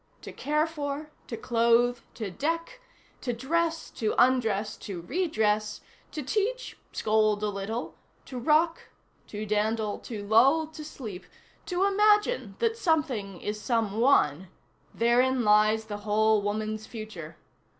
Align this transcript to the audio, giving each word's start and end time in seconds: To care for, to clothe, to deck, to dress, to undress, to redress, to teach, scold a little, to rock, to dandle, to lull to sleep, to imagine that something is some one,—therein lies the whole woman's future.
To 0.23 0.31
care 0.31 0.65
for, 0.65 1.11
to 1.27 1.37
clothe, 1.37 1.99
to 2.15 2.31
deck, 2.31 2.81
to 3.21 3.33
dress, 3.33 3.91
to 3.91 4.15
undress, 4.17 4.75
to 4.77 5.01
redress, 5.01 5.81
to 6.11 6.23
teach, 6.23 6.75
scold 6.91 7.43
a 7.43 7.49
little, 7.49 7.93
to 8.25 8.39
rock, 8.39 8.89
to 9.27 9.45
dandle, 9.45 9.99
to 9.99 10.25
lull 10.25 10.65
to 10.65 10.83
sleep, 10.83 11.25
to 11.67 11.83
imagine 11.85 12.55
that 12.57 12.77
something 12.77 13.39
is 13.41 13.61
some 13.61 13.99
one,—therein 13.99 15.43
lies 15.43 15.85
the 15.85 15.97
whole 15.97 16.41
woman's 16.41 16.87
future. 16.87 17.37